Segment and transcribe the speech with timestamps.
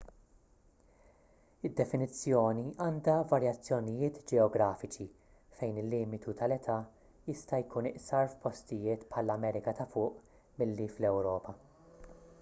[1.67, 5.05] id-definizzjoni għandha varjazzjonijiet ġeografiċi
[5.59, 6.77] fejn il-limitu tal-età
[7.31, 10.25] jista' jkun iqsar f'postijiet bħall-amerika ta' fuq
[10.63, 11.55] milli fl-ewropa